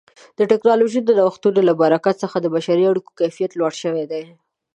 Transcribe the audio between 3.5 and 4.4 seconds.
لوړ شوی دی.